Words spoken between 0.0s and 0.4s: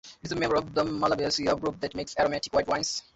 It is a